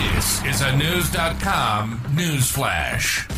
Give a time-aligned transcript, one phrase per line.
[0.00, 3.28] This is a Knewz.com news flash.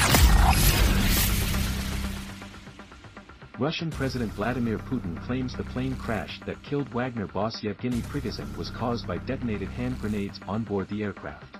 [3.59, 8.71] Russian President Vladimir Putin claims the plane crash that killed Wagner boss Yevgeny Prigozhin was
[8.71, 11.59] caused by detonated hand grenades on board the aircraft.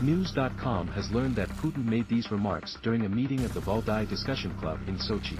[0.00, 4.56] Knewz.com has learned that Putin made these remarks during a meeting of the Valdai Discussion
[4.58, 5.38] Club in Sochi.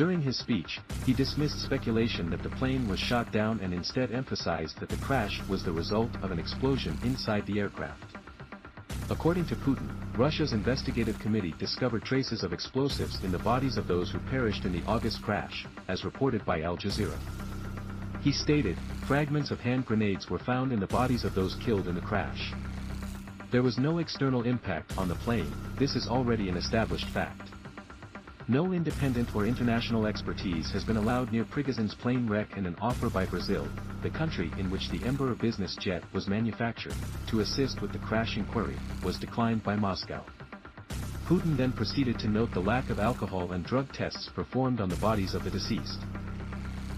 [0.00, 4.80] During his speech, he dismissed speculation that the plane was shot down and instead emphasized
[4.80, 8.16] that the crash was the result of an explosion inside the aircraft.
[9.10, 14.10] According to Putin, Russia's investigative committee discovered traces of explosives in the bodies of those
[14.10, 17.18] who perished in the August crash, as reported by Al Jazeera.
[18.22, 21.94] He stated, fragments of hand grenades were found in the bodies of those killed in
[21.94, 22.54] the crash.
[23.50, 27.50] There was no external impact on the plane, this is already an established fact.
[28.50, 33.08] No independent or international expertise has been allowed near Prigozhin's plane wreck and an offer
[33.08, 33.68] by Brazil,
[34.02, 36.96] the country in which the Embraer business jet was manufactured,
[37.28, 38.74] to assist with the crash inquiry,
[39.04, 40.24] was declined by Moscow.
[41.28, 44.96] Putin then proceeded to note the lack of alcohol and drug tests performed on the
[44.96, 46.00] bodies of the deceased.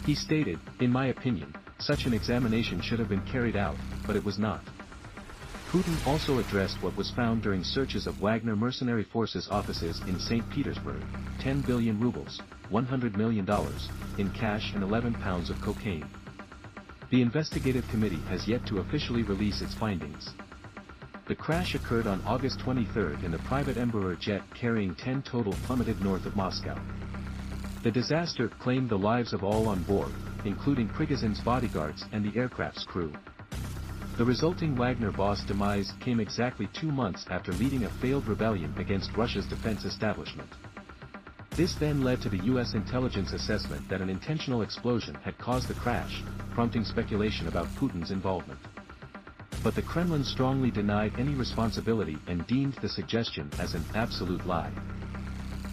[0.07, 3.77] He stated, in my opinion, such an examination should have been carried out,
[4.07, 4.63] but it was not.
[5.73, 10.47] Putin also addressed what was found during searches of Wagner mercenary forces offices in St.
[10.51, 11.03] Petersburg,
[11.41, 13.48] 10 billion rubles, $100 million,
[14.19, 16.06] in cash and 11 pounds of cocaine.
[17.11, 20.34] The investigative committee has yet to officially release its findings.
[21.27, 26.03] The crash occurred on August 23 and the private Embraer jet carrying 10 total plummeted
[26.03, 26.79] north of Moscow.
[27.83, 30.12] The disaster claimed the lives of all on board,
[30.45, 33.11] including Prigozhin's bodyguards and the aircraft's crew.
[34.19, 39.17] The resulting Wagner boss demise came exactly two months after leading a failed rebellion against
[39.17, 40.51] Russia's defense establishment.
[41.57, 45.75] This then led to the US intelligence assessment that an intentional explosion had caused the
[45.75, 48.61] crash, prompting speculation about Putin's involvement.
[49.65, 54.73] But the Kremlin strongly denied any responsibility and deemed the suggestion as an absolute lie.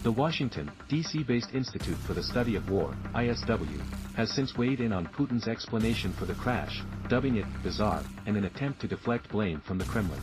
[0.02, 3.82] The Washington, D.C.-based Institute for the Study of War, ISW,
[4.14, 8.44] has since weighed in on Putin's explanation for the crash, dubbing it bizarre, and an
[8.44, 10.22] attempt to deflect blame from the Kremlin.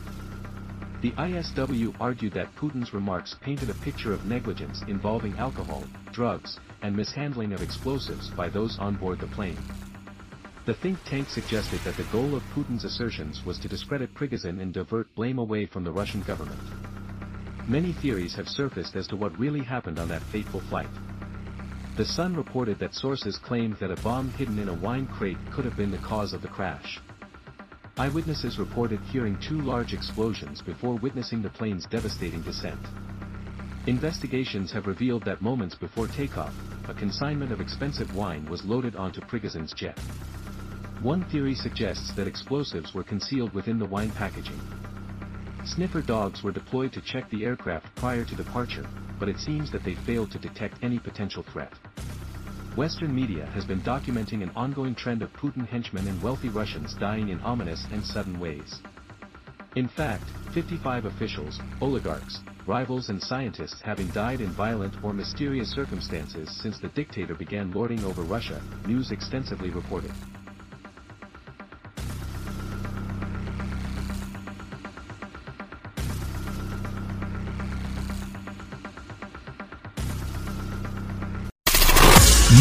[1.02, 6.96] The ISW argued that Putin's remarks painted a picture of negligence involving alcohol, drugs, and
[6.96, 9.60] mishandling of explosives by those on board the plane.
[10.66, 14.74] The think tank suggested that the goal of Putin's assertions was to discredit Prigozhin and
[14.74, 16.60] divert blame away from the Russian government.
[17.70, 20.88] Many theories have surfaced as to what really happened on that fateful flight.
[21.98, 25.66] The Sun reported that sources claimed that a bomb hidden in a wine crate could
[25.66, 27.02] have been the cause of the crash.
[27.98, 32.80] Eyewitnesses reported hearing two large explosions before witnessing the plane's devastating descent.
[33.88, 36.54] Investigations have revealed that moments before takeoff,
[36.88, 40.00] a consignment of expensive wine was loaded onto Prigozhin's jet.
[41.02, 44.62] One theory suggests that explosives were concealed within the wine packaging.
[45.68, 48.88] Sniffer dogs were deployed to check the aircraft prior to departure,
[49.20, 51.74] but it seems that they failed to detect any potential threat.
[52.78, 57.30] Western media has been documenting an ongoing trend of Putin henchmen and wealthy Russians dying
[57.30, 58.82] in ominous and sudden ways.
[59.76, 60.24] In fact,
[60.54, 66.90] 55 officials, oligarchs, rivals and scientists having died in violent or mysterious circumstances since the
[66.90, 70.14] dictator began lording over Russia, news extensively reported.